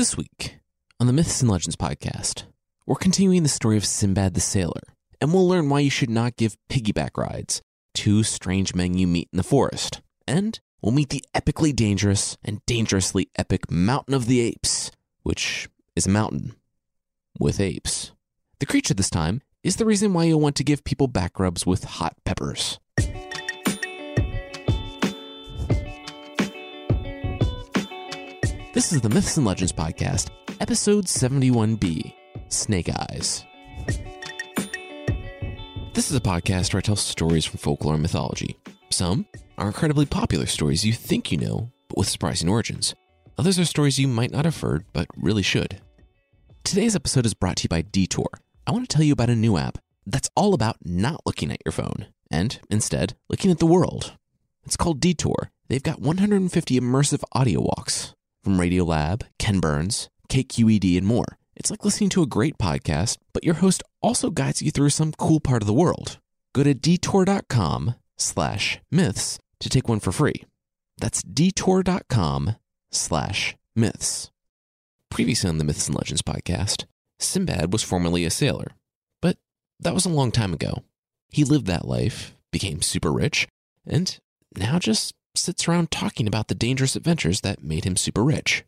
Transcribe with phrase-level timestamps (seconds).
[0.00, 0.60] This week
[0.98, 2.44] on the Myths and Legends podcast,
[2.86, 4.80] we're continuing the story of Sinbad the Sailor,
[5.20, 7.60] and we'll learn why you should not give piggyback rides
[7.96, 10.00] to strange men you meet in the forest.
[10.26, 14.90] And we'll meet the epically dangerous and dangerously epic Mountain of the Apes,
[15.22, 16.54] which is a mountain
[17.38, 18.12] with apes.
[18.58, 21.66] The creature this time is the reason why you'll want to give people back rubs
[21.66, 22.80] with hot peppers.
[28.80, 32.14] This is the Myths and Legends Podcast, episode 71B
[32.48, 33.44] Snake Eyes.
[35.92, 38.58] This is a podcast where I tell stories from folklore and mythology.
[38.88, 39.26] Some
[39.58, 42.94] are incredibly popular stories you think you know, but with surprising origins.
[43.36, 45.82] Others are stories you might not have heard, but really should.
[46.64, 48.30] Today's episode is brought to you by Detour.
[48.66, 49.76] I want to tell you about a new app
[50.06, 54.16] that's all about not looking at your phone and instead looking at the world.
[54.64, 55.50] It's called Detour.
[55.68, 61.38] They've got 150 immersive audio walks from Radiolab, Ken Burns, KQED, and more.
[61.56, 65.12] It's like listening to a great podcast, but your host also guides you through some
[65.12, 66.18] cool part of the world.
[66.54, 70.44] Go to detour.com slash myths to take one for free.
[70.98, 72.56] That's detour.com
[72.90, 74.30] slash myths.
[75.10, 76.84] Previously on the Myths and Legends podcast,
[77.18, 78.68] Sinbad was formerly a sailor,
[79.20, 79.36] but
[79.80, 80.84] that was a long time ago.
[81.28, 83.46] He lived that life, became super rich,
[83.86, 84.18] and
[84.56, 88.64] now just sits around talking about the dangerous adventures that made him super rich.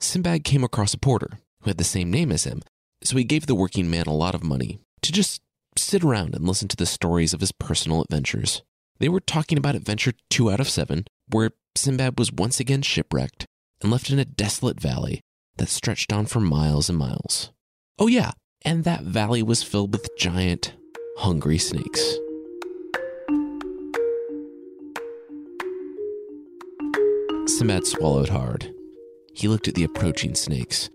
[0.00, 2.62] Sinbad came across a porter who had the same name as him,
[3.02, 5.42] so he gave the working man a lot of money to just
[5.76, 8.62] sit around and listen to the stories of his personal adventures.
[8.98, 13.46] They were talking about adventure two out of seven, where Sinbad was once again shipwrecked
[13.80, 15.20] and left in a desolate valley
[15.56, 17.50] that stretched on for miles and miles.
[17.98, 18.32] Oh, yeah,
[18.64, 20.74] and that valley was filled with giant,
[21.18, 22.16] hungry snakes.
[27.46, 28.72] Sinbad swallowed hard.
[29.34, 30.90] He looked at the approaching snakes.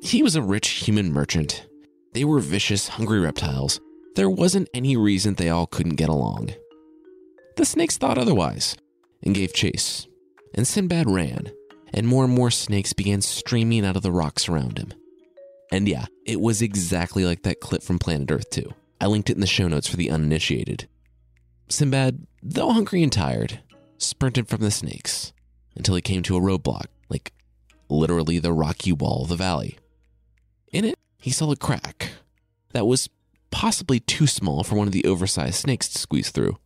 [0.00, 1.66] He was a rich human merchant.
[2.14, 3.80] They were vicious, hungry reptiles.
[4.16, 6.54] There wasn't any reason they all couldn't get along.
[7.56, 8.76] The snakes thought otherwise
[9.22, 10.06] and gave chase.
[10.54, 11.52] And Sinbad ran,
[11.92, 14.94] and more and more snakes began streaming out of the rocks around him.
[15.70, 18.72] And yeah, it was exactly like that clip from Planet Earth 2.
[19.00, 20.88] I linked it in the show notes for the uninitiated.
[21.68, 23.60] Sinbad, though hungry and tired,
[23.98, 25.34] sprinted from the snakes
[25.76, 27.32] until he came to a roadblock, like
[27.88, 29.78] literally the rocky wall of the valley.
[30.72, 32.10] In it, he saw a crack
[32.72, 33.08] that was
[33.50, 36.58] possibly too small for one of the oversized snakes to squeeze through.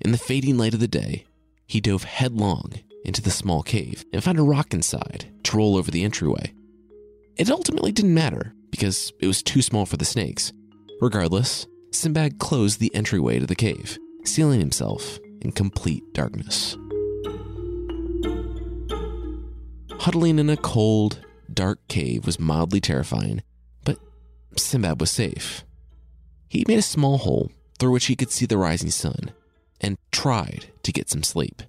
[0.00, 1.26] In the fading light of the day,
[1.66, 2.72] he dove headlong
[3.04, 6.52] into the small cave and found a rock inside to roll over the entryway.
[7.36, 10.52] It ultimately didn't matter because it was too small for the snakes.
[11.00, 16.76] Regardless, Sinbad closed the entryway to the cave, sealing himself in complete darkness.
[20.00, 21.20] Huddling in a cold,
[21.52, 23.42] dark cave was mildly terrifying,
[23.84, 23.98] but
[24.56, 25.64] Sinbad was safe.
[26.48, 29.32] He made a small hole through which he could see the rising sun
[29.80, 31.62] and tried to get some sleep.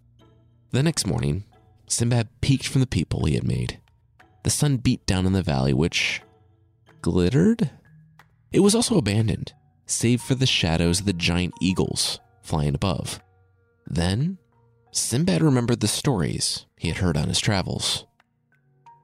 [0.71, 1.43] The next morning,
[1.87, 3.79] Sinbad peeked from the peephole he had made.
[4.43, 6.21] The sun beat down in the valley, which
[7.01, 7.71] glittered?
[8.51, 9.53] It was also abandoned,
[9.85, 13.19] save for the shadows of the giant eagles flying above.
[13.85, 14.37] Then,
[14.91, 18.05] Sinbad remembered the stories he had heard on his travels.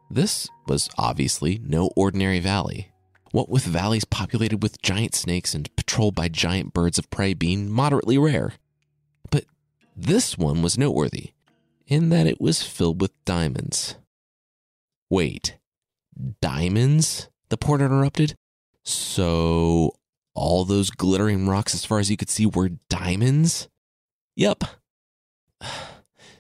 [0.10, 2.92] This was obviously no ordinary valley.
[3.32, 7.70] What with valleys populated with giant snakes and patrolled by giant birds of prey being
[7.70, 8.54] moderately rare.
[9.30, 9.46] But
[9.96, 11.32] this one was noteworthy
[11.88, 13.96] in that it was filled with diamonds.
[15.10, 15.58] Wait,
[16.42, 17.30] diamonds?
[17.50, 18.36] The porter interrupted.
[18.84, 19.94] So,
[20.34, 23.70] all those glittering rocks as far as you could see were diamonds?
[24.36, 24.64] Yup.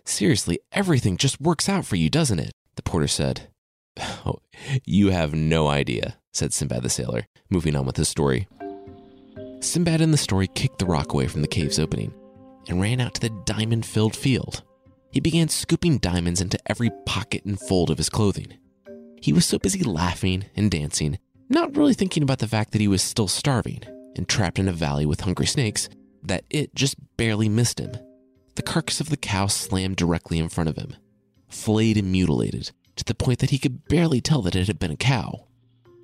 [0.05, 2.51] Seriously, everything just works out for you, doesn't it?
[2.75, 3.49] The porter said.
[3.99, 4.39] Oh,
[4.85, 8.47] you have no idea, said Sinbad the sailor, moving on with his story.
[9.61, 12.13] Sinbad in the story kicked the rock away from the cave's opening
[12.67, 14.63] and ran out to the diamond filled field.
[15.11, 18.57] He began scooping diamonds into every pocket and fold of his clothing.
[19.21, 21.17] He was so busy laughing and dancing,
[21.49, 23.81] not really thinking about the fact that he was still starving
[24.15, 25.89] and trapped in a valley with hungry snakes,
[26.21, 27.91] that it just barely missed him.
[28.55, 30.95] The carcass of the cow slammed directly in front of him,
[31.49, 34.91] flayed and mutilated, to the point that he could barely tell that it had been
[34.91, 35.47] a cow.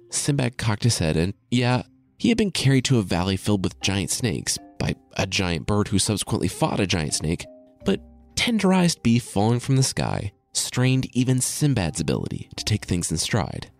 [0.09, 1.83] Sinbad cocked his head, and yeah,
[2.17, 5.87] he had been carried to a valley filled with giant snakes by a giant bird
[5.87, 7.45] who subsequently fought a giant snake,
[7.85, 8.01] but
[8.35, 13.71] tenderized beef falling from the sky strained even Sinbad's ability to take things in stride.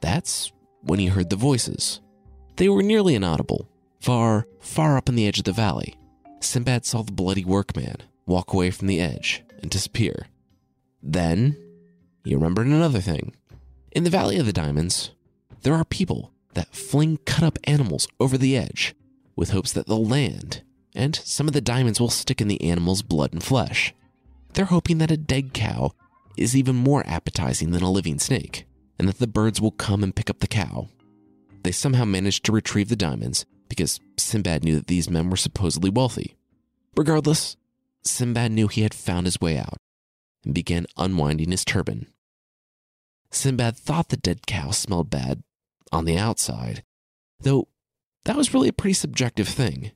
[0.00, 0.52] That's
[0.82, 2.00] when he heard the voices.
[2.56, 3.68] They were nearly inaudible,
[4.00, 5.98] far, far up in the edge of the valley.
[6.40, 7.96] Sinbad saw the bloody workman
[8.26, 10.26] walk away from the edge and disappear.
[11.02, 11.56] Then
[12.24, 13.34] he remembered another thing.
[13.92, 15.10] In the Valley of the Diamonds,
[15.62, 18.94] there are people that fling cut up animals over the edge
[19.36, 20.62] with hopes that they'll land,
[20.94, 23.94] and some of the diamonds will stick in the animal's blood and flesh.
[24.52, 25.92] They're hoping that a dead cow
[26.36, 28.66] is even more appetizing than a living snake,
[28.98, 30.88] and that the birds will come and pick up the cow.
[31.62, 35.90] They somehow managed to retrieve the diamonds because Sinbad knew that these men were supposedly
[35.90, 36.36] wealthy.
[36.96, 37.56] Regardless,
[38.02, 39.78] Sinbad knew he had found his way out
[40.44, 42.06] and began unwinding his turban.
[43.30, 45.42] Sinbad thought the dead cow smelled bad
[45.92, 46.82] on the outside,
[47.40, 47.68] though
[48.24, 49.92] that was really a pretty subjective thing,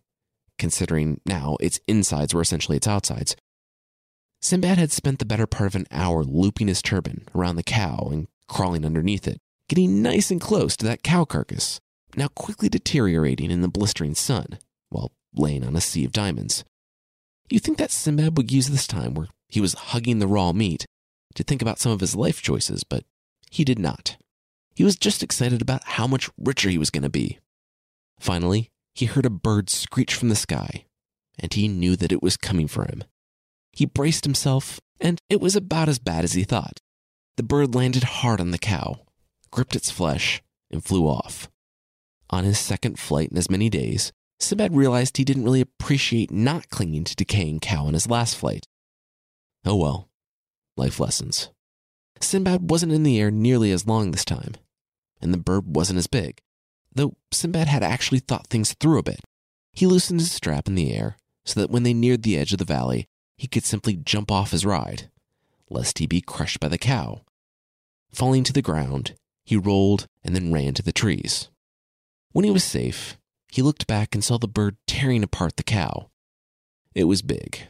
[0.58, 3.36] considering now its insides were essentially its outsides.
[4.40, 8.08] Sinbad had spent the better part of an hour looping his turban around the cow
[8.12, 9.38] and crawling underneath it,
[9.68, 11.80] getting nice and close to that cow carcass,
[12.16, 14.58] now quickly deteriorating in the blistering sun
[14.90, 16.64] while laying on a sea of diamonds.
[17.50, 20.86] You think that Sinbad would use this time where he was hugging the raw meat
[21.34, 23.04] to think about some of his life choices, but
[23.50, 24.16] he did not.
[24.74, 27.38] He was just excited about how much richer he was going to be.
[28.18, 30.84] Finally, he heard a bird screech from the sky,
[31.38, 33.04] and he knew that it was coming for him.
[33.72, 36.80] He braced himself, and it was about as bad as he thought.
[37.36, 39.00] The bird landed hard on the cow,
[39.50, 41.48] gripped its flesh, and flew off.
[42.30, 46.68] On his second flight in as many days, Sinbad realized he didn't really appreciate not
[46.70, 48.66] clinging to decaying cow in his last flight.
[49.64, 50.08] Oh well,
[50.76, 51.50] life lessons.
[52.20, 54.54] Sinbad wasn't in the air nearly as long this time,
[55.20, 56.40] and the bird wasn't as big,
[56.94, 59.20] though Sinbad had actually thought things through a bit.
[59.72, 62.58] He loosened his strap in the air so that when they neared the edge of
[62.58, 63.06] the valley,
[63.36, 65.10] he could simply jump off his ride,
[65.68, 67.22] lest he be crushed by the cow.
[68.12, 69.14] Falling to the ground,
[69.44, 71.48] he rolled and then ran to the trees.
[72.32, 73.18] When he was safe,
[73.48, 76.10] he looked back and saw the bird tearing apart the cow.
[76.94, 77.68] It was big.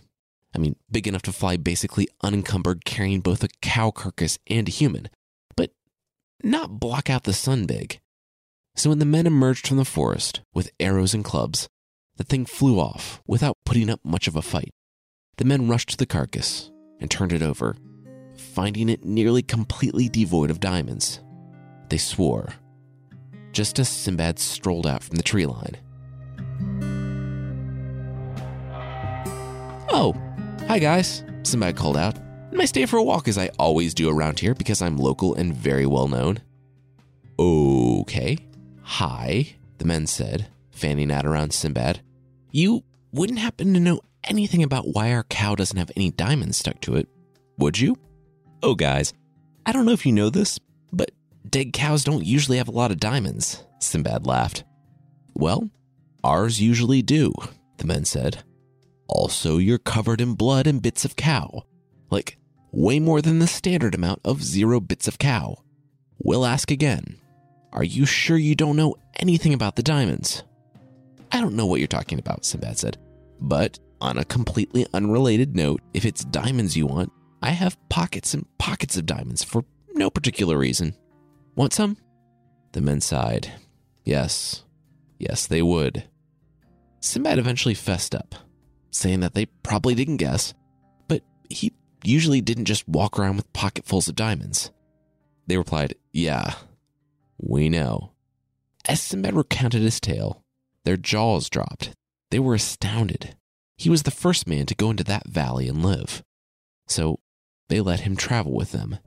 [0.55, 4.73] I mean, big enough to fly basically unencumbered, carrying both a cow carcass and a
[4.73, 5.09] human,
[5.57, 5.71] but
[6.43, 8.01] not block out the sun big.
[8.77, 11.69] So when the men emerged from the forest with arrows and clubs,
[12.17, 14.71] the thing flew off without putting up much of a fight.
[15.37, 16.71] The men rushed to the carcass
[17.01, 17.77] and turned it over,
[18.37, 21.21] finding it nearly completely devoid of diamonds.
[21.89, 22.55] They swore,
[23.53, 25.77] just as Sinbad strolled out from the tree line.
[29.91, 30.15] Oh,
[30.67, 32.17] hi guys, Sinbad called out.
[32.59, 35.55] I stay for a walk as I always do around here because I'm local and
[35.55, 36.39] very well known.
[37.39, 38.39] Okay.
[38.83, 42.01] Hi, the men said, fanning out around Sinbad.
[42.51, 46.81] You wouldn't happen to know anything about why our cow doesn't have any diamonds stuck
[46.83, 47.09] to it,
[47.59, 47.97] would you?
[48.63, 49.13] Oh, guys,
[49.67, 50.59] I don't know if you know this,
[50.93, 51.11] but
[51.49, 54.65] dead cows don't usually have a lot of diamonds, Sinbad laughed.
[55.35, 55.69] Well,
[56.23, 57.33] ours usually do,
[57.77, 58.43] the men said.
[59.15, 61.63] Also, you're covered in blood and bits of cow,
[62.11, 62.37] like
[62.73, 65.57] way more than the standard amount of zero bits of cow.
[66.19, 67.19] We'll ask again.
[67.73, 70.43] Are you sure you don't know anything about the diamonds?
[71.31, 72.99] I don't know what you're talking about, Sinbad said.
[73.41, 78.47] But on a completely unrelated note, if it's diamonds you want, I have pockets and
[78.59, 79.65] pockets of diamonds for
[79.95, 80.95] no particular reason.
[81.55, 81.97] Want some?
[82.73, 83.53] The men sighed.
[84.05, 84.65] Yes,
[85.19, 86.05] yes, they would.
[87.01, 88.35] Sinbad eventually fessed up,
[88.95, 90.55] saying that they probably didn't guess,
[91.09, 94.71] but he usually didn't just walk around with pocketfuls of diamonds.
[95.47, 96.55] They replied, Yeah,
[97.39, 98.13] we know.
[98.87, 100.43] As Sinbad recounted his tale,
[100.85, 101.93] their jaws dropped.
[102.31, 103.37] They were astounded.
[103.77, 106.23] He was the first man to go into that valley and live.
[106.87, 107.19] So
[107.69, 108.99] they let him travel with them.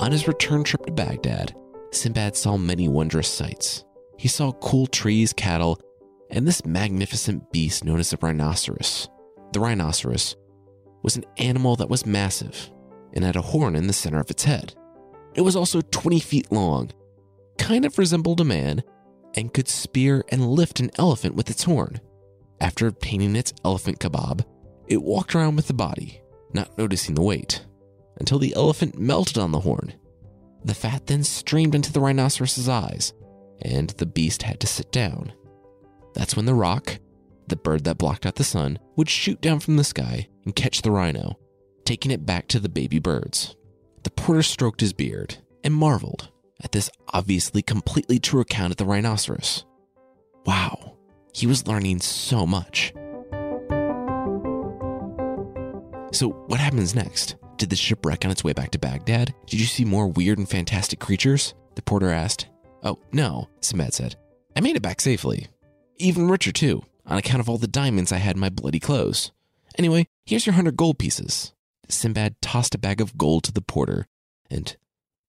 [0.00, 1.54] On his return trip to Baghdad,
[1.92, 3.84] Sinbad saw many wondrous sights.
[4.18, 5.80] He saw cool trees, cattle,
[6.32, 9.08] and this magnificent beast known as a rhinoceros.
[9.52, 10.34] The rhinoceros
[11.02, 12.70] was an animal that was massive
[13.12, 14.74] and had a horn in the center of its head.
[15.34, 16.90] It was also 20 feet long,
[17.58, 18.82] kind of resembled a man,
[19.34, 22.00] and could spear and lift an elephant with its horn.
[22.60, 24.44] After obtaining its elephant kebab,
[24.86, 26.22] it walked around with the body,
[26.52, 27.64] not noticing the weight,
[28.18, 29.94] until the elephant melted on the horn.
[30.64, 33.12] The fat then streamed into the rhinoceros's eyes,
[33.62, 35.32] and the beast had to sit down.
[36.14, 36.98] That's when the roc,
[37.48, 40.82] the bird that blocked out the sun, would shoot down from the sky and catch
[40.82, 41.38] the rhino,
[41.84, 43.56] taking it back to the baby birds.
[44.02, 46.30] The porter stroked his beard and marveled
[46.62, 49.64] at this obviously completely true account of the rhinoceros.
[50.44, 50.96] Wow,
[51.32, 52.92] he was learning so much.
[56.12, 57.36] So, what happens next?
[57.56, 59.34] Did the ship wreck on its way back to Baghdad?
[59.46, 61.54] Did you see more weird and fantastic creatures?
[61.74, 62.48] The porter asked.
[62.82, 64.16] Oh, no, Sinbad said.
[64.56, 65.46] I made it back safely.
[66.02, 69.30] Even richer, too, on account of all the diamonds I had in my bloody clothes.
[69.78, 71.52] Anyway, here's your hundred gold pieces.
[71.88, 74.08] Sinbad tossed a bag of gold to the porter
[74.50, 74.76] and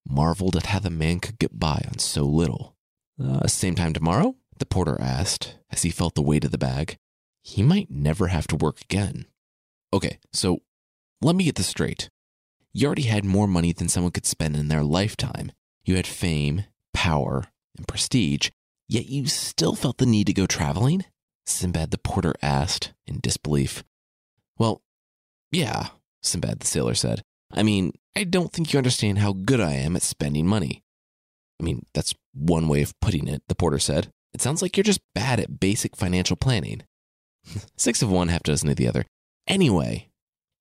[0.04, 2.74] marveled at how the man could get by on so little.
[3.22, 4.34] Uh, same time tomorrow?
[4.58, 6.96] The porter asked as he felt the weight of the bag.
[7.40, 9.26] He might never have to work again.
[9.92, 10.62] Okay, so
[11.22, 12.10] let me get this straight.
[12.72, 15.52] You already had more money than someone could spend in their lifetime.
[15.84, 17.44] You had fame, power,
[17.76, 18.50] and prestige,
[18.88, 21.04] yet you still felt the need to go traveling?
[21.46, 23.84] Sinbad the porter asked in disbelief.
[24.58, 24.82] Well,
[25.52, 25.88] yeah,
[26.22, 27.22] Sinbad the sailor said.
[27.52, 30.82] I mean, I don't think you understand how good I am at spending money.
[31.60, 34.10] I mean, that's one way of putting it, the porter said.
[34.32, 36.82] It sounds like you're just bad at basic financial planning.
[37.76, 39.04] Six of one, half dozen of the other.
[39.46, 40.08] Anyway,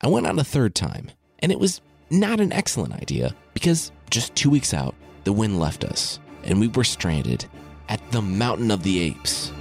[0.01, 4.35] I went on a third time, and it was not an excellent idea because just
[4.35, 7.45] two weeks out, the wind left us, and we were stranded
[7.89, 9.51] at the Mountain of the Apes.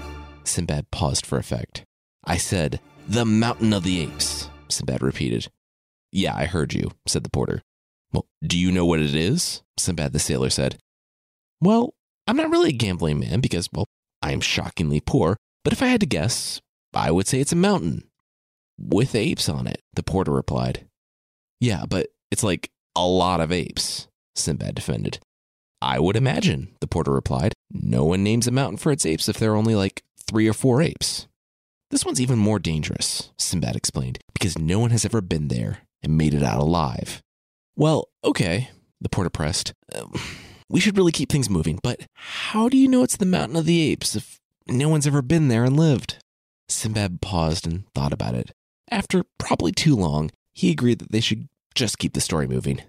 [0.45, 1.85] Sinbad paused for effect.
[2.25, 5.49] I said, The Mountain of the Apes, Sinbad repeated.
[6.11, 7.63] Yeah, I heard you, said the porter.
[8.13, 9.63] Well, do you know what it is?
[9.79, 10.79] Sinbad the sailor said.
[11.61, 11.95] Well,
[12.27, 13.87] I'm not really a gambling man because, well,
[14.21, 16.61] I am shockingly poor, but if I had to guess,
[16.95, 18.05] I would say it's a mountain.
[18.79, 20.87] With apes on it, the porter replied.
[21.61, 25.19] Yeah, but it's like a lot of apes, Sinbad defended.
[25.83, 27.55] I would imagine, the porter replied.
[27.73, 30.53] No one names a mountain for its apes if there are only like three or
[30.53, 31.27] four apes.
[31.91, 36.17] This one's even more dangerous, Sinbad explained, because no one has ever been there and
[36.17, 37.21] made it out alive.
[37.75, 38.71] Well, okay,
[39.01, 39.73] the porter pressed.
[39.93, 40.07] Uh,
[40.69, 43.67] we should really keep things moving, but how do you know it's the Mountain of
[43.67, 46.23] the Apes if no one's ever been there and lived?
[46.69, 48.53] Sinbad paused and thought about it.
[48.91, 52.83] After probably too long, he agreed that they should just keep the story moving.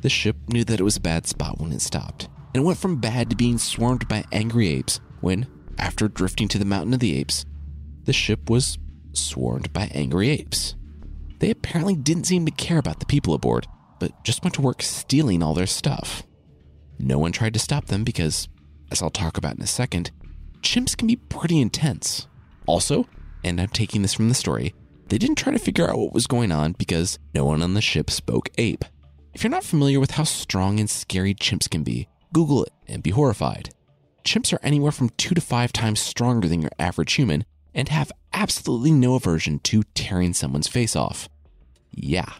[0.00, 3.00] The ship knew that it was a bad spot when it stopped, and went from
[3.00, 5.46] bad to being swarmed by angry apes when,
[5.78, 7.44] after drifting to the Mountain of the Apes,
[8.04, 8.78] the ship was
[9.12, 10.74] swarmed by angry apes.
[11.40, 13.66] They apparently didn't seem to care about the people aboard,
[13.98, 16.22] but just went to work stealing all their stuff.
[16.98, 18.48] No one tried to stop them because,
[18.90, 20.10] as I'll talk about in a second,
[20.62, 22.26] chimps can be pretty intense.
[22.66, 23.06] Also,
[23.44, 24.74] and I'm taking this from the story,
[25.08, 27.80] they didn't try to figure out what was going on because no one on the
[27.80, 28.84] ship spoke ape.
[29.34, 33.02] If you're not familiar with how strong and scary chimps can be, Google it and
[33.02, 33.70] be horrified.
[34.24, 37.44] Chimps are anywhere from two to five times stronger than your average human
[37.74, 41.28] and have absolutely no aversion to tearing someone's face off.
[41.90, 42.32] Yeah.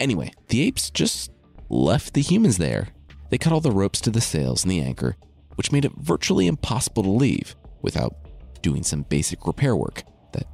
[0.00, 1.30] Anyway, the apes just
[1.68, 2.88] left the humans there.
[3.30, 5.16] They cut all the ropes to the sails and the anchor,
[5.56, 8.14] which made it virtually impossible to leave without
[8.62, 10.02] doing some basic repair work
[10.32, 10.46] that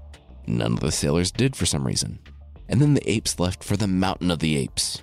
[0.47, 2.19] none of the sailors did for some reason.
[2.69, 5.03] And then the apes left for the Mountain of the Apes.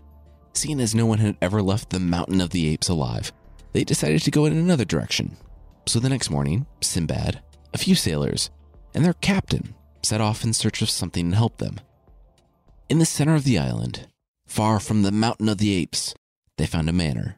[0.53, 3.31] Seeing as no one had ever left the Mountain of the Apes alive,
[3.73, 5.37] they decided to go in another direction.
[5.87, 7.41] So the next morning, Sinbad,
[7.73, 8.49] a few sailors,
[8.93, 11.79] and their captain set off in search of something to help them.
[12.89, 14.07] In the center of the island,
[14.45, 16.13] far from the Mountain of the Apes,
[16.57, 17.37] they found a manor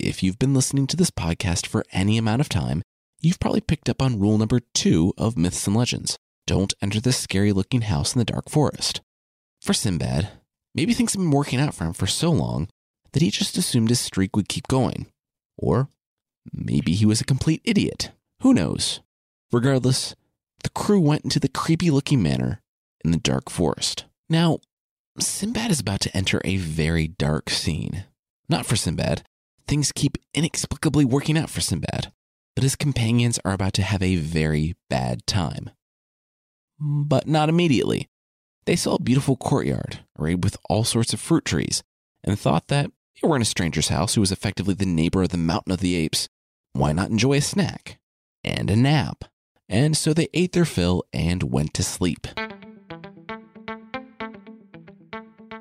[0.00, 2.82] if you've been listening to this podcast for any amount of time,
[3.20, 7.18] you've probably picked up on rule number two of Myths and Legends don't enter this
[7.18, 9.00] scary looking house in the dark forest.
[9.60, 10.30] For Sinbad,
[10.74, 12.68] maybe things have been working out for him for so long
[13.12, 15.06] that he just assumed his streak would keep going.
[15.58, 15.88] Or
[16.52, 18.10] maybe he was a complete idiot.
[18.42, 19.00] Who knows?
[19.52, 20.14] Regardless,
[20.62, 22.60] the crew went into the creepy looking manor
[23.04, 24.04] in the dark forest.
[24.28, 24.58] Now,
[25.18, 28.04] Sinbad is about to enter a very dark scene.
[28.48, 29.22] Not for Sinbad,
[29.66, 32.12] things keep inexplicably working out for Sinbad,
[32.54, 35.70] but his companions are about to have a very bad time.
[36.78, 38.08] But not immediately.
[38.66, 41.82] They saw a beautiful courtyard arrayed with all sorts of fruit trees
[42.22, 42.90] and thought that
[43.20, 45.80] they were in a stranger's house who was effectively the neighbor of the Mountain of
[45.80, 46.28] the Apes.
[46.72, 47.98] Why not enjoy a snack
[48.44, 49.24] and a nap?
[49.68, 52.26] And so they ate their fill and went to sleep.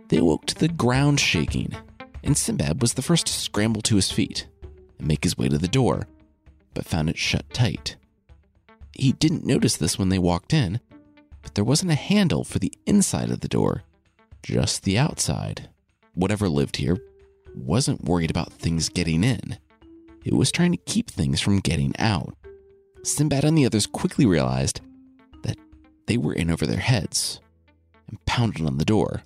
[0.10, 1.76] They awoke to the ground shaking
[2.24, 4.48] and Sinbad was the first to scramble to his feet
[4.98, 6.08] and make his way to the door,
[6.74, 7.96] but found it shut tight.
[8.94, 10.80] He didn't notice this when they walked in,
[11.50, 13.82] but there wasn't a handle for the inside of the door,
[14.44, 15.68] just the outside.
[16.14, 17.00] Whatever lived here
[17.56, 19.58] wasn't worried about things getting in,
[20.24, 22.36] it was trying to keep things from getting out.
[23.02, 24.82] Sinbad and the others quickly realized
[25.42, 25.58] that
[26.06, 27.40] they were in over their heads
[28.08, 29.24] and pounded on the door.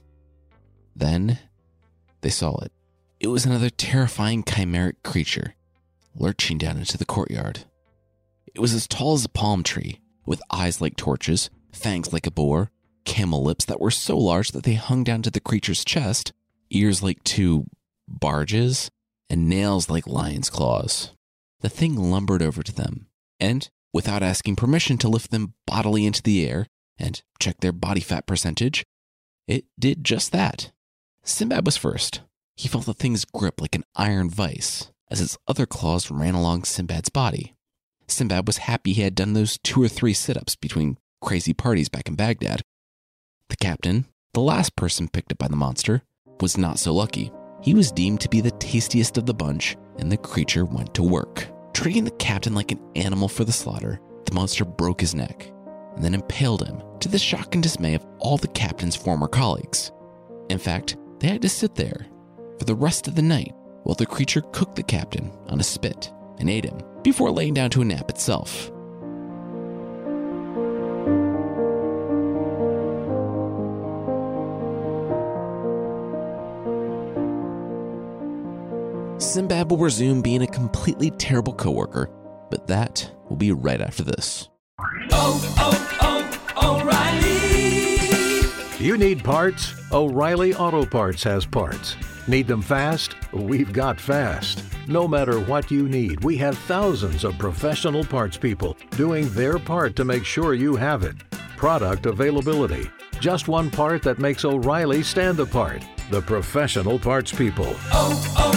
[0.95, 1.39] Then
[2.21, 2.71] they saw it.
[3.19, 5.55] It was another terrifying chimeric creature
[6.15, 7.65] lurching down into the courtyard.
[8.55, 12.31] It was as tall as a palm tree, with eyes like torches, fangs like a
[12.31, 12.71] boar,
[13.05, 16.31] camel lips that were so large that they hung down to the creature's chest,
[16.69, 17.65] ears like two
[18.07, 18.89] barges,
[19.29, 21.11] and nails like lion's claws.
[21.61, 23.07] The thing lumbered over to them,
[23.39, 28.01] and, without asking permission to lift them bodily into the air and check their body
[28.01, 28.85] fat percentage,
[29.47, 30.71] it did just that.
[31.23, 32.21] Sinbad was first,
[32.55, 36.63] he felt the thing's grip like an iron vice as its other claws ran along
[36.63, 37.55] Sinbad's body.
[38.07, 41.89] Sinbad was happy he had done those two or three sit ups between crazy parties
[41.89, 42.61] back in Baghdad.
[43.49, 46.03] The captain, the last person picked up by the monster,
[46.41, 47.31] was not so lucky.
[47.61, 51.03] He was deemed to be the tastiest of the bunch, and the creature went to
[51.03, 51.47] work.
[51.73, 55.49] Treating the captain like an animal for the slaughter, the monster broke his neck
[55.95, 59.91] and then impaled him to the shock and dismay of all the captain's former colleagues.
[60.49, 62.05] In fact, they had to sit there
[62.59, 63.53] for the rest of the night
[63.83, 67.69] while the creature cooked the captain on a spit and ate him before laying down
[67.69, 68.72] to a nap itself.
[79.17, 82.09] Sinbad will resume being a completely terrible coworker,
[82.49, 84.49] but that will be right after this.
[85.11, 88.85] Oh, oh, oh, O'Reilly!
[88.85, 89.73] You need parts?
[89.91, 91.95] O'Reilly Auto Parts has parts.
[92.27, 93.15] Need them fast?
[93.31, 94.63] We've got fast.
[94.87, 99.95] No matter what you need, we have thousands of professional parts people doing their part
[99.97, 101.15] to make sure you have it.
[101.55, 102.89] Product availability.
[103.19, 105.83] Just one part that makes O'Reilly stand apart.
[106.09, 107.73] The professional parts people.
[107.91, 108.52] Oh, oh,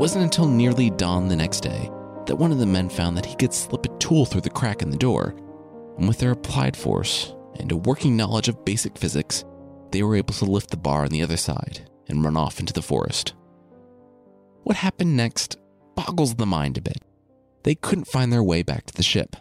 [0.00, 1.90] wasn't until nearly dawn the next day
[2.24, 4.80] that one of the men found that he could slip a tool through the crack
[4.80, 5.34] in the door.
[5.98, 9.44] And with their applied force and a working knowledge of basic physics,
[9.90, 12.72] they were able to lift the bar on the other side and run off into
[12.72, 13.34] the forest.
[14.62, 15.58] What happened next
[15.94, 17.04] boggles the mind a bit.
[17.64, 19.36] They couldn't find their way back to the ship.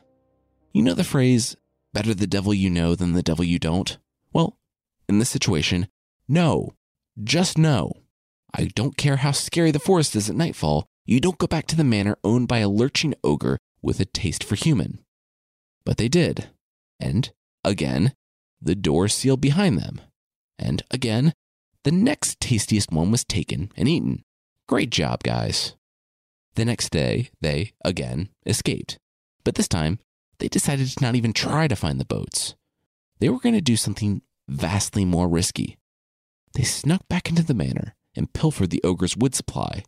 [0.73, 1.55] You know the phrase,
[1.93, 3.97] better the devil you know than the devil you don't?
[4.33, 4.57] Well,
[5.07, 5.87] in this situation,
[6.27, 6.73] no.
[7.23, 7.93] Just no.
[8.53, 11.75] I don't care how scary the forest is at nightfall, you don't go back to
[11.75, 14.99] the manor owned by a lurching ogre with a taste for human.
[15.85, 16.49] But they did.
[16.99, 17.31] And,
[17.63, 18.13] again,
[18.61, 20.01] the door sealed behind them.
[20.57, 21.33] And, again,
[21.83, 24.23] the next tastiest one was taken and eaten.
[24.67, 25.75] Great job, guys.
[26.55, 28.97] The next day, they, again, escaped.
[29.43, 29.99] But this time,
[30.39, 32.55] they decided to not even try to find the boats.
[33.19, 35.77] They were going to do something vastly more risky.
[36.53, 39.81] They snuck back into the manor and pilfered the ogre's wood supply,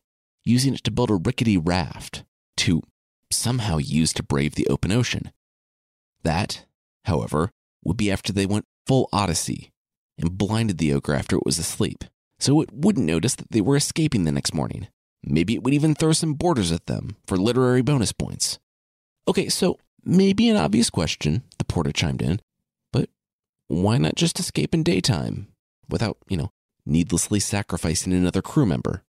[0.45, 2.23] using it to build a rickety raft
[2.55, 2.81] to
[3.29, 5.33] somehow use to brave the open ocean.
[6.23, 6.65] That,
[7.03, 7.51] however,
[7.83, 9.73] would be after they went full Odyssey
[10.17, 12.05] and blinded the ogre after it was asleep,
[12.39, 14.87] so it wouldn't notice that they were escaping the next morning.
[15.21, 18.59] Maybe it would even throw some borders at them for literary bonus points.
[19.27, 22.39] Okay, so maybe an obvious question, the porter chimed in,
[22.93, 23.09] but
[23.67, 25.49] why not just escape in daytime
[25.89, 26.51] without, you know,
[26.85, 29.03] needlessly sacrificing another crew member?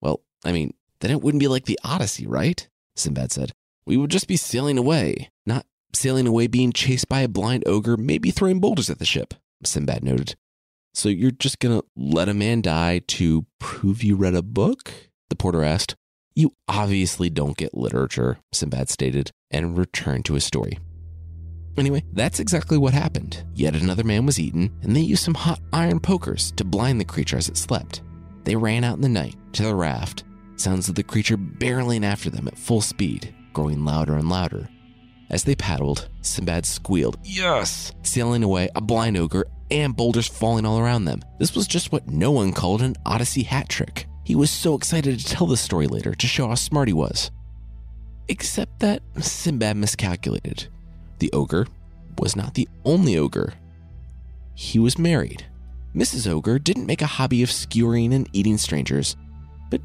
[0.00, 2.68] Well, I mean, then it wouldn't be like the Odyssey, right?
[2.96, 3.52] Sinbad said.
[3.86, 7.96] We would just be sailing away, not sailing away being chased by a blind ogre,
[7.96, 10.36] maybe throwing boulders at the ship, Sinbad noted.
[10.94, 14.92] So you're just gonna let a man die to prove you read a book?
[15.28, 15.96] The porter asked.
[16.34, 20.78] You obviously don't get literature, Sinbad stated, and returned to his story.
[21.80, 23.42] Anyway, that's exactly what happened.
[23.54, 27.06] Yet another man was eaten, and they used some hot iron pokers to blind the
[27.06, 28.02] creature as it slept.
[28.44, 30.24] They ran out in the night to the raft,
[30.56, 34.68] sounds of the creature barreling after them at full speed, growing louder and louder.
[35.30, 37.92] As they paddled, Sinbad squealed, Yes!
[38.02, 41.22] Sailing away, a blind ogre, and boulders falling all around them.
[41.38, 44.06] This was just what no one called an Odyssey hat trick.
[44.24, 47.30] He was so excited to tell the story later to show how smart he was.
[48.28, 50.68] Except that Sinbad miscalculated.
[51.20, 51.66] The ogre
[52.18, 53.54] was not the only ogre.
[54.54, 55.46] He was married.
[55.94, 56.26] Mrs.
[56.28, 59.16] Ogre didn't make a hobby of skewering and eating strangers,
[59.70, 59.80] but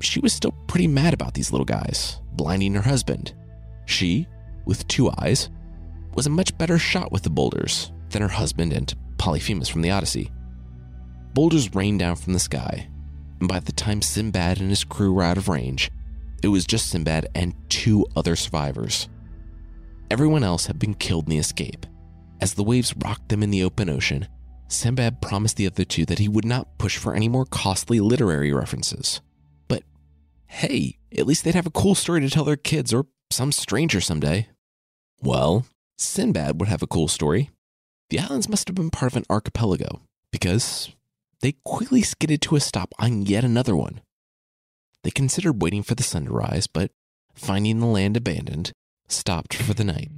[0.00, 3.34] she was still pretty mad about these little guys, blinding her husband.
[3.86, 4.26] She,
[4.64, 5.48] with two eyes,
[6.14, 9.90] was a much better shot with the boulders than her husband and Polyphemus from the
[9.90, 10.30] Odyssey.
[11.34, 12.88] Boulders rained down from the sky,
[13.38, 15.90] and by the time Sinbad and his crew were out of range,
[16.42, 19.08] it was just Sinbad and two other survivors.
[20.10, 21.86] Everyone else had been killed in the escape.
[22.40, 24.26] As the waves rocked them in the open ocean,
[24.66, 28.52] Sinbad promised the other two that he would not push for any more costly literary
[28.52, 29.20] references.
[29.68, 29.84] But
[30.46, 34.00] hey, at least they'd have a cool story to tell their kids or some stranger
[34.00, 34.48] someday.
[35.22, 35.66] Well,
[35.98, 37.50] Sinbad would have a cool story.
[38.08, 40.00] The islands must have been part of an archipelago,
[40.32, 40.90] because
[41.40, 44.00] they quickly skidded to a stop on yet another one.
[45.04, 46.90] They considered waiting for the sun to rise, but
[47.34, 48.72] finding the land abandoned,
[49.12, 50.10] stopped for the night.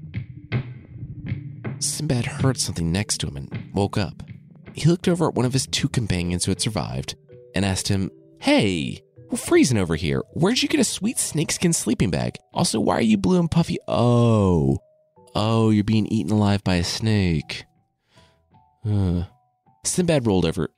[1.78, 4.22] Sinbad heard something next to him and woke up.
[4.72, 7.16] He looked over at one of his two companions who had survived
[7.54, 10.22] and asked him, Hey, We're freezing over here.
[10.34, 12.36] Where'd you get a sweet snakeskin sleeping bag?
[12.52, 13.78] Also, why are you blue and puffy?
[13.88, 14.78] Oh.
[15.34, 17.64] Oh, you're being eaten alive by a snake.
[18.84, 19.24] Uh.
[19.84, 20.68] Sinbad rolled over.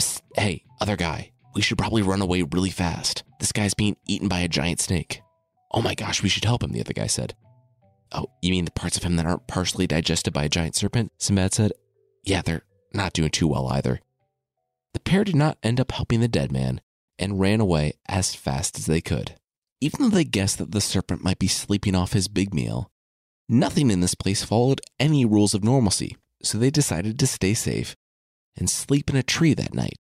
[0.00, 1.30] Psst, hey, other guy.
[1.54, 3.22] We should probably run away really fast.
[3.38, 5.22] This guy's being eaten by a giant snake.
[5.72, 7.34] Oh my gosh, we should help him, the other guy said.
[8.12, 11.12] Oh, you mean the parts of him that aren't partially digested by a giant serpent?
[11.18, 11.72] Sinbad said.
[12.24, 14.00] Yeah, they're not doing too well either.
[14.92, 16.80] The pair did not end up helping the dead man
[17.18, 19.36] and ran away as fast as they could.
[19.80, 22.90] Even though they guessed that the serpent might be sleeping off his big meal,
[23.48, 27.94] nothing in this place followed any rules of normalcy, so they decided to stay safe
[28.56, 29.96] and sleep in a tree that night.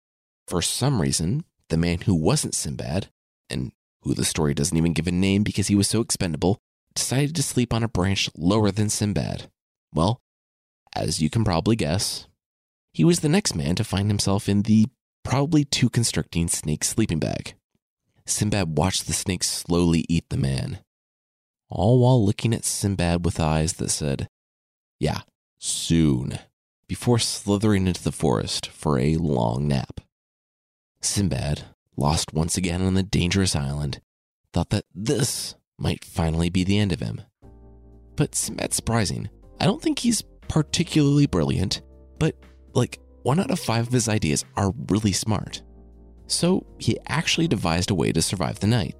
[0.46, 3.08] For some reason, the man who wasn't Sinbad,
[3.50, 6.58] and who the story doesn't even give a name because he was so expendable,
[6.96, 9.48] decided to sleep on a branch lower than Sinbad.
[9.94, 10.20] Well,
[10.94, 12.26] as you can probably guess,
[12.92, 14.86] he was the next man to find himself in the
[15.22, 17.54] probably too constricting snake sleeping bag.
[18.24, 20.80] Sinbad watched the snake slowly eat the man,
[21.68, 24.28] all while looking at Sinbad with eyes that said,
[24.98, 25.20] Yeah,
[25.58, 26.38] soon,
[26.88, 30.00] before slithering into the forest for a long nap.
[31.00, 31.64] Sinbad,
[31.96, 34.00] lost once again on the dangerous island,
[34.52, 37.20] thought that this might finally be the end of him.
[38.16, 39.28] But Sinbad's surprising.
[39.60, 41.82] I don't think he's particularly brilliant,
[42.18, 42.36] but
[42.74, 45.62] like one out of five of his ideas are really smart.
[46.26, 48.94] So he actually devised a way to survive the night.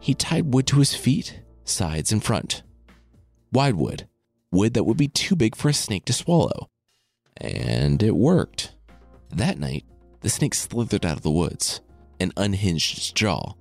[0.00, 2.62] He tied wood to his feet, sides, and front.
[3.52, 4.08] Wide wood,
[4.50, 6.68] wood that would be too big for a snake to swallow.
[7.36, 8.74] And it worked.
[9.30, 9.84] That night,
[10.20, 11.80] the snake slithered out of the woods
[12.20, 13.54] and unhinged its jaw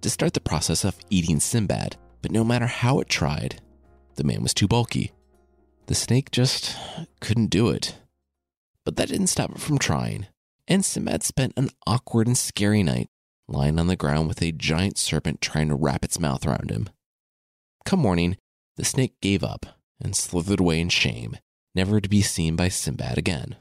[0.00, 1.96] to start the process of eating Sinbad.
[2.22, 3.60] But no matter how it tried,
[4.16, 5.12] the man was too bulky.
[5.86, 6.76] The snake just
[7.20, 7.96] couldn't do it.
[8.84, 10.26] But that didn't stop it from trying,
[10.66, 13.08] and Sinbad spent an awkward and scary night
[13.48, 16.88] lying on the ground with a giant serpent trying to wrap its mouth around him.
[17.84, 18.36] Come morning,
[18.76, 19.66] the snake gave up
[20.00, 21.38] and slithered away in shame,
[21.74, 23.56] never to be seen by Sinbad again.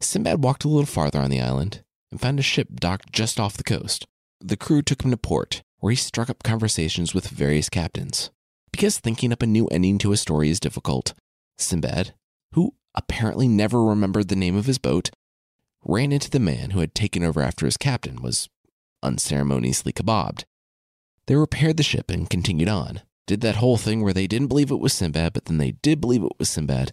[0.00, 3.56] Sinbad walked a little farther on the island and found a ship docked just off
[3.56, 4.06] the coast.
[4.40, 8.30] The crew took him to port, where he struck up conversations with various captains.
[8.70, 11.12] Because thinking up a new ending to a story is difficult,
[11.58, 12.14] Sinbad,
[12.52, 15.10] who apparently never remembered the name of his boat,
[15.84, 18.48] ran into the man who had taken over after his captain was
[19.02, 20.44] unceremoniously kebabbed.
[21.26, 23.02] They repaired the ship and continued on.
[23.26, 26.00] Did that whole thing where they didn't believe it was Sinbad, but then they did
[26.00, 26.92] believe it was Sinbad.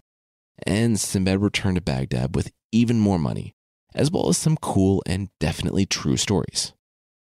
[0.65, 3.53] And Sinbad returned to Baghdad with even more money,
[3.93, 6.73] as well as some cool and definitely true stories.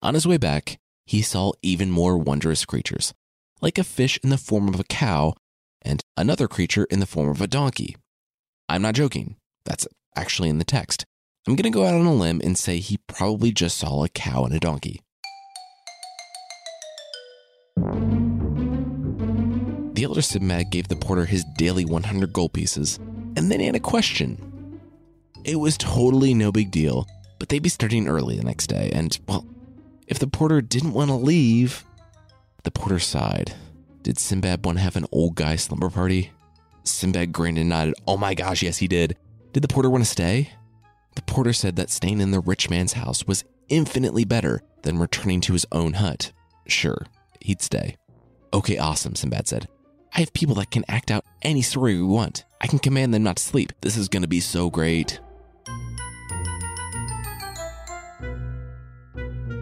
[0.03, 3.13] On his way back, he saw even more wondrous creatures,
[3.61, 5.33] like a fish in the form of a cow
[5.81, 7.95] and another creature in the form of a donkey.
[8.67, 11.05] I'm not joking, that's actually in the text.
[11.47, 14.09] I'm going to go out on a limb and say he probably just saw a
[14.09, 14.99] cow and a donkey.
[19.93, 22.97] The elder Sinbad gave the porter his daily 100 gold pieces,
[23.37, 24.81] and then he had a question.
[25.45, 27.07] It was totally no big deal,
[27.39, 29.45] but they'd be starting early the next day, and, well,
[30.07, 31.83] if the porter didn't want to leave,
[32.63, 33.53] the porter sighed.
[34.03, 36.31] Did Sinbad want to have an old guy slumber party?
[36.83, 37.95] Sinbad grinned and nodded.
[38.07, 39.17] Oh my gosh, yes, he did.
[39.51, 40.51] Did the porter want to stay?
[41.15, 45.41] The porter said that staying in the rich man's house was infinitely better than returning
[45.41, 46.31] to his own hut.
[46.67, 47.05] Sure,
[47.41, 47.97] he'd stay.
[48.53, 49.67] Okay, awesome, Sinbad said.
[50.13, 52.45] I have people that can act out any story we want.
[52.61, 53.73] I can command them not to sleep.
[53.81, 55.19] This is to be so great.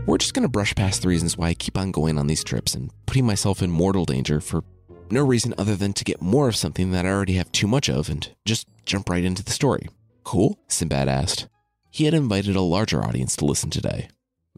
[0.08, 2.44] We're just going to brush past the reasons why I keep on going on these
[2.44, 4.64] trips and putting myself in mortal danger for
[5.10, 7.90] no reason other than to get more of something that I already have too much
[7.90, 9.90] of and just jump right into the story.
[10.24, 10.60] Cool?
[10.68, 11.48] Sinbad asked.
[11.90, 14.10] He had invited a larger audience to listen today,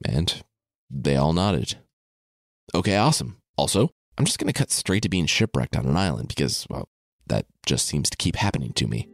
[0.03, 0.43] and
[0.89, 1.75] they all nodded.
[2.75, 3.37] Okay, awesome.
[3.57, 6.89] Also, I'm just going to cut straight to being shipwrecked on an island because, well,
[7.27, 9.07] that just seems to keep happening to me.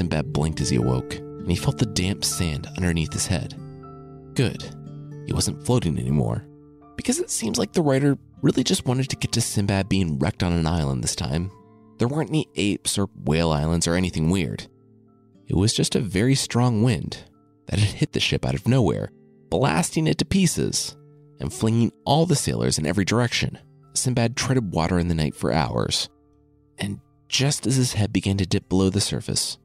[0.00, 3.54] Sinbad blinked as he awoke, and he felt the damp sand underneath his head.
[4.32, 4.62] Good.
[5.26, 6.46] He wasn't floating anymore.
[6.96, 10.42] Because it seems like the writer really just wanted to get to Sinbad being wrecked
[10.42, 11.50] on an island this time,
[11.98, 14.68] there weren't any apes or whale islands or anything weird.
[15.48, 17.18] It was just a very strong wind
[17.66, 19.12] that had hit the ship out of nowhere,
[19.50, 20.96] blasting it to pieces
[21.40, 23.58] and flinging all the sailors in every direction.
[23.92, 26.08] Sinbad treaded water in the night for hours,
[26.78, 29.58] and just as his head began to dip below the surface,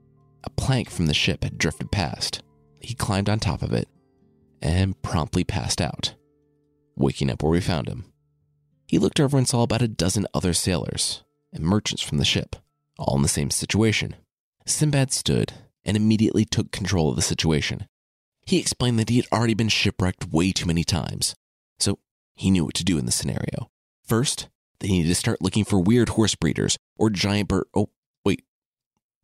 [0.46, 2.42] a plank from the ship had drifted past.
[2.80, 3.88] He climbed on top of it
[4.62, 6.16] and promptly passed out,
[6.96, 8.06] waking up where we found him.
[8.88, 12.56] He looked over and saw about a dozen other sailors, and merchants from the ship,
[12.98, 14.16] all in the same situation.
[14.66, 15.54] Sinbad stood
[15.84, 17.88] and immediately took control of the situation.
[18.46, 21.36] He explained that he had already been shipwrecked way too many times,
[21.80, 22.00] so
[22.36, 23.70] he knew what to do in this scenario.
[24.06, 27.66] First, they needed to start looking for weird horse breeders or giant bird.
[27.74, 27.90] Oh,
[28.24, 28.44] wait.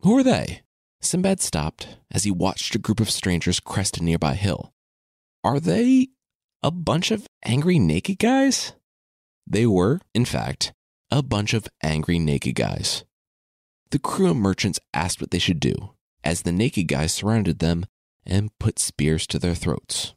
[0.00, 0.62] Who are they?
[1.02, 4.72] Sinbad stopped as he watched a group of strangers crest a nearby hill.
[5.42, 6.08] Are they
[6.62, 8.72] a bunch of angry naked guys?
[9.46, 10.72] They were, in fact,
[11.10, 13.04] a bunch of angry naked guys.
[13.90, 15.90] The crew and merchants asked what they should do
[16.24, 17.84] as the naked guys surrounded them
[18.24, 20.14] and put spears to their throats.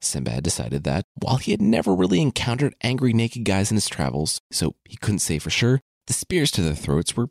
[0.00, 4.40] Sinbad decided that while he had never really encountered angry naked guys in his travels,
[4.50, 7.28] so he couldn't say for sure, the spears to their throats were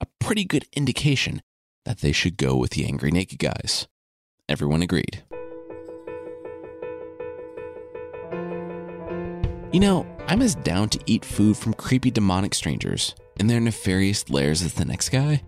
[0.00, 1.42] a pretty good indication
[1.86, 3.86] that they should go with the angry naked guys.
[4.48, 5.22] Everyone agreed.
[9.72, 14.28] You know, I'm as down to eat food from creepy demonic strangers in their nefarious
[14.28, 15.42] lairs as the next guy.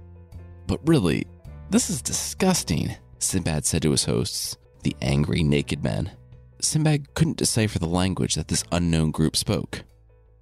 [0.67, 1.27] But really,
[1.71, 6.13] this is disgusting, Sinbad said to his hosts, the angry naked men.
[6.61, 9.83] Sinbad couldn't decipher the language that this unknown group spoke.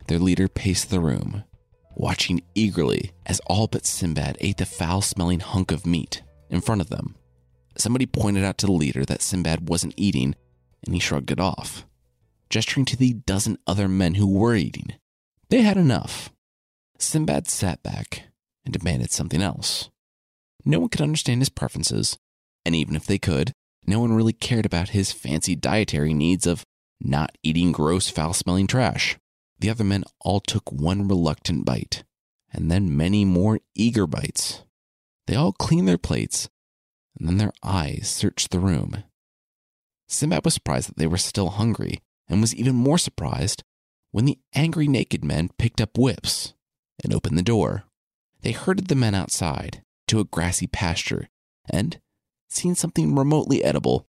[0.08, 1.44] Their leader paced the room,
[1.96, 6.80] watching eagerly as all but Sinbad ate the foul smelling hunk of meat in front
[6.80, 7.16] of them.
[7.76, 10.34] Somebody pointed out to the leader that Sinbad wasn't eating,
[10.84, 11.86] and he shrugged it off,
[12.48, 14.94] gesturing to the dozen other men who were eating.
[15.48, 16.30] They had enough.
[16.98, 18.24] Sinbad sat back
[18.64, 19.90] and demanded something else.
[20.64, 22.18] No one could understand his preferences,
[22.64, 23.52] and even if they could,
[23.86, 26.64] no one really cared about his fancy dietary needs of
[27.00, 29.16] not eating gross, foul smelling trash.
[29.58, 32.04] The other men all took one reluctant bite,
[32.52, 34.62] and then many more eager bites.
[35.26, 36.48] They all cleaned their plates,
[37.18, 39.04] and then their eyes searched the room.
[40.08, 43.62] Sinbad was surprised that they were still hungry, and was even more surprised
[44.10, 46.54] when the angry naked men picked up whips
[47.02, 47.84] and opened the door.
[48.42, 51.28] They herded the men outside to a grassy pasture,
[51.68, 51.98] and
[52.48, 54.06] seeing something remotely edible,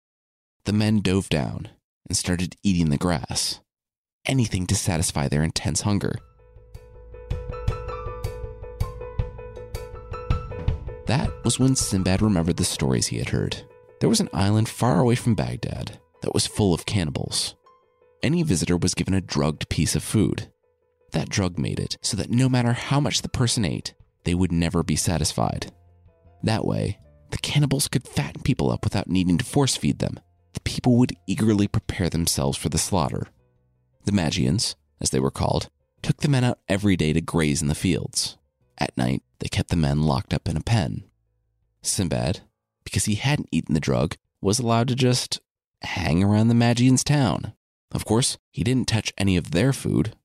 [0.65, 1.69] the men dove down
[2.07, 3.60] and started eating the grass.
[4.25, 6.13] Anything to satisfy their intense hunger.
[11.07, 13.63] That was when Sinbad remembered the stories he had heard.
[13.99, 17.55] There was an island far away from Baghdad that was full of cannibals.
[18.21, 20.51] Any visitor was given a drugged piece of food.
[21.11, 24.51] That drug made it so that no matter how much the person ate, they would
[24.51, 25.71] never be satisfied.
[26.43, 26.99] That way,
[27.31, 30.19] the cannibals could fatten people up without needing to force feed them.
[30.53, 33.27] The people would eagerly prepare themselves for the slaughter.
[34.03, 35.69] The Magians, as they were called,
[36.01, 38.37] took the men out every day to graze in the fields.
[38.77, 41.03] At night, they kept the men locked up in a pen.
[41.83, 42.41] Sinbad,
[42.83, 45.39] because he hadn't eaten the drug, was allowed to just
[45.83, 47.53] hang around the Magians' town.
[47.91, 50.15] Of course, he didn't touch any of their food.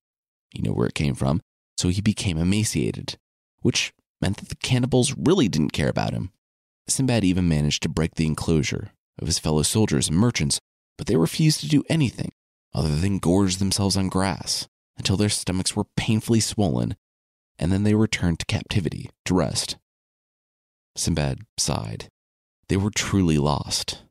[0.53, 1.43] You know where it came from,
[1.77, 3.19] so he became emaciated,
[3.61, 6.31] which meant that the cannibals really didn't care about him.
[6.89, 10.61] Sinbad even managed to break the enclosure of his fellow soldiers and merchants,
[10.97, 12.33] but they refused to do anything
[12.75, 16.97] other than gorge themselves on grass until their stomachs were painfully swollen,
[17.59, 19.77] and then they returned to captivity to rest.
[20.97, 22.09] Sinbad sighed.
[22.69, 24.03] They were truly lost.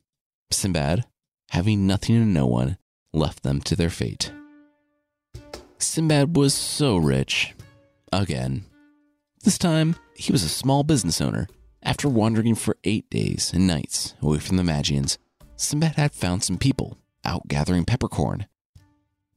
[0.50, 1.04] Sinbad,
[1.50, 2.78] having nothing and no one,
[3.12, 4.32] left them to their fate.
[5.78, 7.54] Sinbad was so rich.
[8.12, 8.64] Again.
[9.42, 11.48] This time, he was a small business owner
[11.82, 15.18] after wandering for eight days and nights away from the Magians,
[15.54, 18.46] Sinbad had found some people out gathering peppercorn.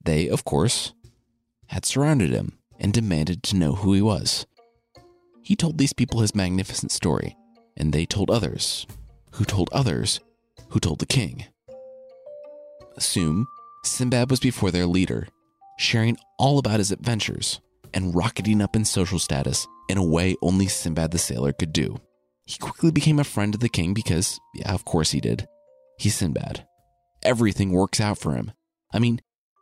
[0.04, 0.94] They, of course,
[1.68, 4.46] had surrounded him and demanded to know who he was.
[5.44, 7.36] He told these people his magnificent story,
[7.76, 8.88] and they told others,
[9.32, 10.20] who told others,
[10.70, 11.46] who told the king.
[12.98, 13.48] Soon,
[13.84, 15.28] Sinbad was before their leader,
[15.78, 17.60] sharing all about his adventures
[17.94, 21.98] and rocketing up in social status in a way only Sinbad the sailor could do.
[22.46, 25.48] He quickly became a friend of the king because, yeah, of course he did.
[25.98, 26.66] He's Sinbad.
[27.24, 28.52] Everything works out for him.
[28.94, 29.22] I mean,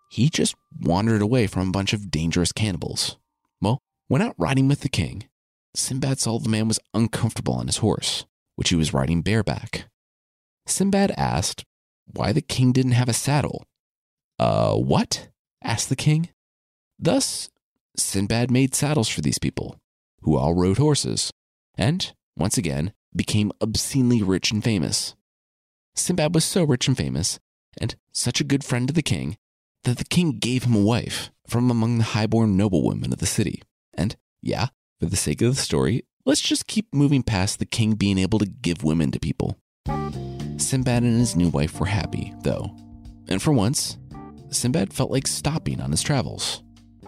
[0.09, 3.17] he just wandered away from a bunch of dangerous cannibals.
[3.61, 5.27] Well, when out riding with the king,
[5.75, 9.85] Sinbad saw the man was uncomfortable on his horse, which he was riding bareback.
[10.65, 11.63] Sinbad asked
[12.05, 13.65] why the king didn't have a saddle.
[14.39, 15.29] Uh, what?
[15.63, 16.29] asked the king.
[16.99, 17.49] Thus,
[17.97, 19.77] Sinbad made saddles for these people,
[20.21, 21.31] who all rode horses,
[21.75, 25.15] and once again, became obscenely rich and famous.
[25.95, 27.39] Sinbad was so rich and famous,
[27.79, 29.37] and such a good friend to the king,
[29.83, 33.61] that the king gave him a wife from among the highborn noblewomen of the city.
[33.93, 34.67] And yeah,
[34.99, 38.39] for the sake of the story, let's just keep moving past the king being able
[38.39, 39.57] to give women to people.
[40.57, 42.75] Sinbad and his new wife were happy, though.
[43.27, 43.97] And for once,
[44.49, 46.63] Sinbad felt like stopping on his travels.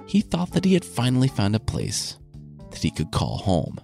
[0.05, 2.17] He thought that he had finally found a place
[2.71, 3.79] that he could call home.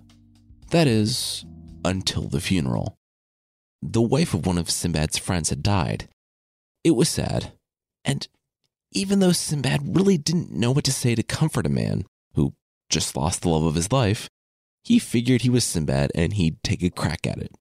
[0.72, 1.46] That is,
[1.84, 2.98] until the funeral.
[3.82, 6.08] The wife of one of Sinbad's friends had died.
[6.86, 7.52] It was sad,
[8.06, 8.28] and
[8.92, 12.54] even though Sinbad really didn't know what to say to comfort a man who
[12.92, 14.30] just lost the love of his life,
[14.84, 17.52] he figured he was Sinbad and he'd take a crack at it.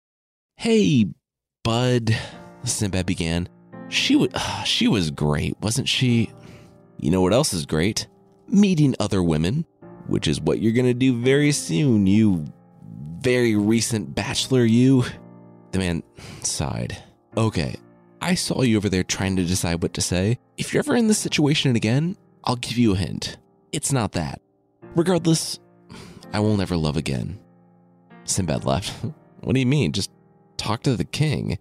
[0.58, 1.06] Hey,
[1.62, 2.14] bud,
[2.64, 3.48] Sinbad began.
[3.88, 4.30] She, w-
[4.66, 6.30] she was great, wasn't she?
[6.98, 8.06] You know what else is great?
[8.46, 9.64] Meeting other women,
[10.06, 12.44] which is what you're going to do very soon, you
[13.20, 15.06] very recent bachelor, you.
[15.72, 16.02] The man
[16.42, 17.02] sighed.
[17.38, 17.76] Okay,
[18.20, 20.38] I saw you over there trying to decide what to say.
[20.56, 23.36] If you're ever in this situation again, I'll give you a hint.
[23.72, 24.40] It's not that.
[24.94, 25.58] Regardless,
[26.32, 27.38] I will never love again.
[28.24, 28.92] Sinbad laughed.
[29.40, 29.92] what do you mean?
[29.92, 30.10] Just
[30.56, 31.58] talk to the king.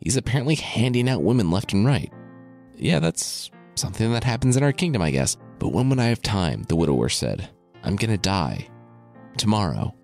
[0.00, 2.12] He's apparently handing out women left and right.
[2.76, 5.36] Yeah, that's something that happens in our kingdom, I guess.
[5.58, 6.62] But when would I have time?
[6.64, 7.48] The widower said.
[7.82, 8.68] I'm gonna die.
[9.36, 9.94] Tomorrow.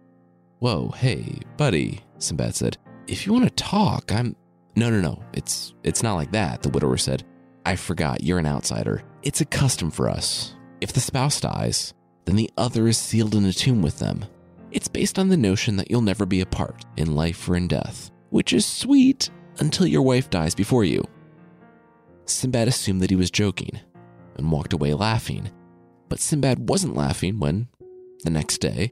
[0.58, 2.78] Whoa, hey, buddy, Sinbad said.
[3.06, 4.36] If you want to talk, I'm.
[4.74, 5.22] No, no, no.
[5.32, 7.24] It's it's not like that, the widower said.
[7.64, 9.02] I forgot, you're an outsider.
[9.22, 10.54] It's a custom for us.
[10.80, 14.24] If the spouse dies, then the other is sealed in a tomb with them.
[14.72, 18.10] It's based on the notion that you'll never be apart, in life or in death,
[18.30, 21.04] which is sweet until your wife dies before you.
[22.24, 23.78] Sinbad assumed that he was joking
[24.36, 25.50] and walked away laughing.
[26.08, 27.68] But Sinbad wasn't laughing when,
[28.24, 28.90] the next day,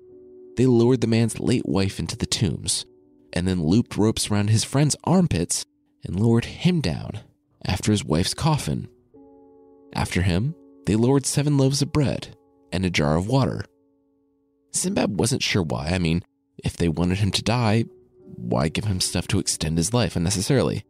[0.56, 2.84] they lowered the man's late wife into the tombs
[3.32, 5.64] and then looped ropes around his friend's armpits
[6.04, 7.20] and lowered him down
[7.64, 8.88] after his wife's coffin.
[9.92, 10.54] After him,
[10.86, 12.36] they lowered seven loaves of bread
[12.72, 13.64] and a jar of water.
[14.72, 15.88] Sinbad wasn't sure why.
[15.88, 16.22] I mean,
[16.62, 17.84] if they wanted him to die,
[18.36, 20.84] why give him stuff to extend his life unnecessarily?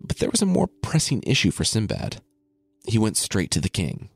[0.00, 2.22] But there was a more pressing issue for Sinbad.
[2.86, 4.08] He went straight to the king.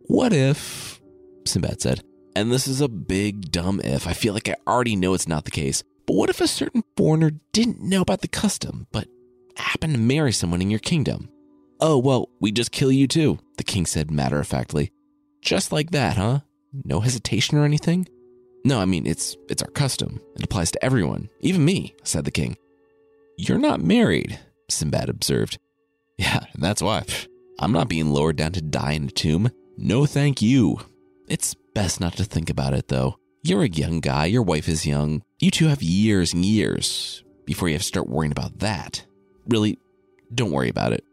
[0.00, 1.00] What if,
[1.46, 2.04] Sinbad said,
[2.36, 5.44] and this is a big dumb if, I feel like I already know it's not
[5.46, 9.08] the case, but what if a certain foreigner didn't know about the custom, but
[9.56, 11.28] happened to marry someone in your kingdom?
[11.80, 14.92] Oh, well, we just kill you too, the king said matter of factly.
[15.42, 16.40] Just like that, huh?
[16.84, 18.08] No hesitation or anything?
[18.64, 20.20] No, I mean, it's, it's our custom.
[20.36, 22.56] It applies to everyone, even me, said the king.
[23.36, 24.38] You're not married,
[24.70, 25.58] Sinbad observed.
[26.16, 27.04] Yeah, that's why.
[27.58, 29.50] I'm not being lowered down to die in a tomb.
[29.76, 30.78] No, thank you.
[31.28, 33.18] It's best not to think about it, though.
[33.42, 35.22] You're a young guy, your wife is young.
[35.40, 39.04] You two have years and years before you have to start worrying about that.
[39.46, 39.78] Really,
[40.34, 41.04] don't worry about it.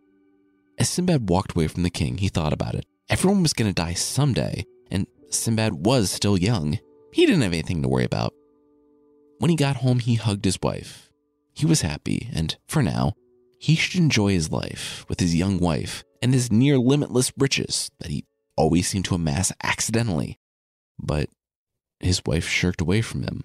[0.77, 2.85] As Sinbad walked away from the king, he thought about it.
[3.09, 6.79] Everyone was going to die someday, and Sinbad was still young.
[7.11, 8.33] He didn't have anything to worry about.
[9.39, 11.09] When he got home, he hugged his wife.
[11.53, 13.13] He was happy, and for now,
[13.59, 18.09] he should enjoy his life with his young wife and his near limitless riches that
[18.09, 20.39] he always seemed to amass accidentally.
[20.97, 21.29] But
[21.99, 23.43] his wife shirked away from him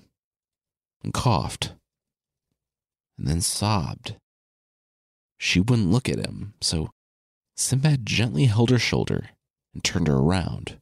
[1.02, 1.72] and coughed
[3.18, 4.16] and then sobbed.
[5.38, 6.90] She wouldn't look at him, so
[7.56, 9.30] Sinbad gently held her shoulder
[9.74, 10.78] and turned her around.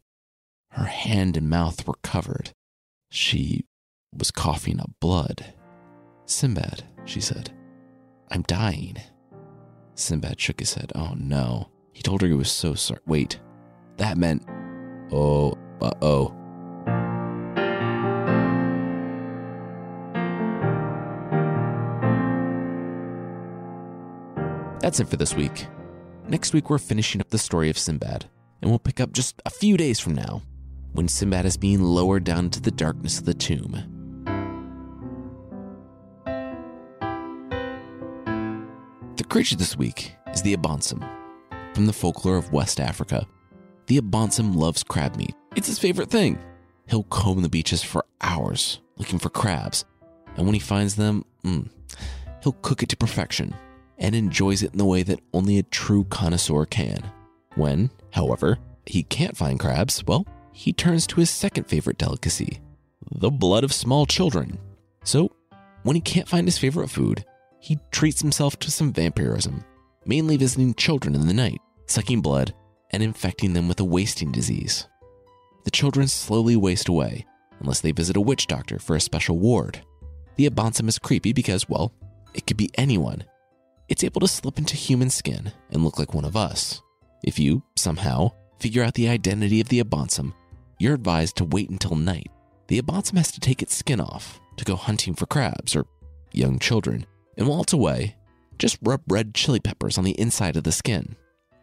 [0.71, 2.53] Her hand and mouth were covered.
[3.11, 3.67] She
[4.17, 5.55] was coughing up blood.
[6.27, 7.53] Sinbad, she said,
[8.31, 8.97] I'm dying.
[9.95, 10.93] Sinbad shook his head.
[10.95, 11.69] Oh no.
[11.93, 13.01] He told her he was so sorry.
[13.07, 13.39] Wait,
[13.99, 14.45] that meant.
[15.13, 16.35] Oh, uh oh.
[24.85, 25.67] That's it for this week.
[26.29, 28.27] Next week, we're finishing up the story of Sinbad,
[28.61, 30.43] and we'll pick up just a few days from now
[30.93, 33.73] when Sinbad is being lowered down to the darkness of the tomb.
[39.17, 41.03] The creature this week is the Abansum.
[41.73, 43.27] From the folklore of West Africa,
[43.87, 45.35] the Abansum loves crab meat.
[45.57, 46.39] It's his favorite thing.
[46.91, 49.87] He'll comb the beaches for hours looking for crabs,
[50.37, 51.71] and when he finds them, mm,
[52.43, 53.55] he'll cook it to perfection
[53.99, 56.99] and enjoys it in the way that only a true connoisseur can.
[57.55, 62.61] When, however, he can't find crabs, well, he turns to his second favorite delicacy
[63.17, 64.59] the blood of small children.
[65.05, 65.31] So,
[65.83, 67.25] when he can't find his favorite food,
[67.61, 69.65] he treats himself to some vampirism,
[70.07, 72.55] mainly visiting children in the night, sucking blood,
[72.91, 74.89] and infecting them with a wasting disease.
[75.65, 77.27] The children slowly waste away
[77.61, 79.81] unless they visit a witch doctor for a special ward.
[80.37, 81.93] The Abansum is creepy because, well,
[82.35, 83.25] it could be anyone.
[83.95, 86.83] It's able to slip into human skin and look like one of us.
[87.23, 90.33] If you, somehow, figure out the identity of the Abansum,
[90.81, 92.27] you're advised to wait until night.
[92.67, 95.87] The Abansum has to take its skin off to go hunting for crabs or
[96.33, 98.17] young children, and while it's away,
[98.59, 101.15] just rub red chili peppers on the inside of the skin.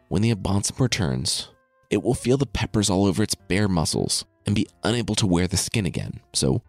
[0.08, 1.50] When the Abansum returns,
[1.90, 5.46] it will feel the peppers all over its bare muscles and be unable to wear
[5.46, 6.20] the skin again.
[6.32, 6.62] So,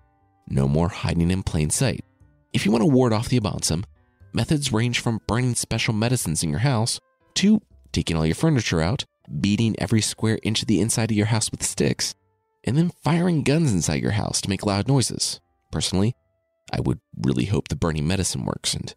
[0.46, 2.04] no more hiding in plain sight.
[2.52, 3.86] If you want to ward off the Abansum,
[4.34, 7.00] methods range from burning special medicines in your house
[7.36, 7.62] to
[7.92, 9.06] taking all your furniture out,
[9.40, 12.16] beating every square inch of the inside of your house with sticks,
[12.64, 15.40] and then firing guns inside your house to make loud noises.
[15.72, 16.16] Personally,
[16.72, 18.94] I would really hope the burning medicine works, and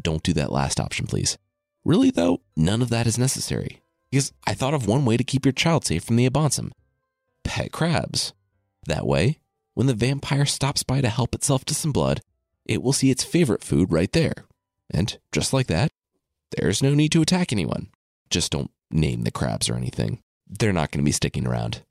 [0.00, 1.38] don't do that last option, please.
[1.84, 5.46] Really, though, none of that is necessary, because I thought of one way to keep
[5.46, 6.72] your child safe from the Abansum
[7.44, 8.32] pet crabs.
[8.86, 9.38] That way,
[9.74, 12.20] when the vampire stops by to help itself to some blood,
[12.64, 14.34] it will see its favorite food right there.
[14.90, 15.90] And just like that,
[16.56, 17.88] there's no need to attack anyone.
[18.28, 20.20] Just don't name the crabs or anything.
[20.48, 21.82] They're not going to be sticking around.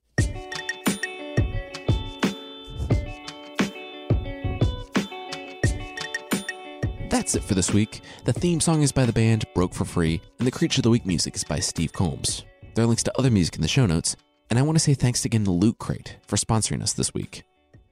[7.10, 8.02] That's it for this week.
[8.26, 10.89] The theme song is by the band Broke for Free, and the Creature of the
[10.89, 12.43] Week music is by Steve Combs.
[12.76, 14.16] There are links to other music in the show notes,
[14.50, 17.43] and I want to say thanks again to Loot Crate for sponsoring us this week.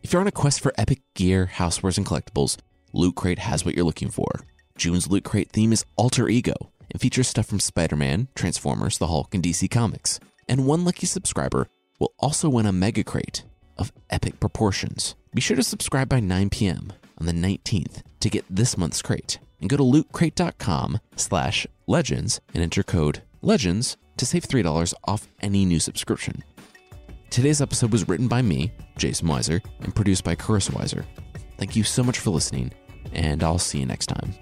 [0.04, 2.58] If you're on a quest for epic gear, housewares, and collectibles,
[2.94, 4.32] Loot Crate has what you're looking for.
[4.78, 6.54] June's Loot Crate theme is Alter Ego
[6.92, 10.20] and features stuff from Spider Man, Transformers, The Hulk, and DC Comics.
[10.48, 11.68] And one lucky subscriber
[12.00, 13.44] will also win a Mega Crate
[13.78, 15.16] of epic proportions.
[15.34, 16.94] Be sure to subscribe by 9 p.m.
[17.18, 19.40] on the 19th to get this month's crate.
[19.60, 25.66] And go to lootcrate.com slash legends and enter code legends to save $3 off any
[25.66, 26.44] new subscription.
[27.32, 31.06] Today's episode was written by me, Jason Weiser, and produced by Carissa Weiser.
[31.58, 32.72] Thank you so much for listening,
[33.12, 34.34] and I'll see you next time.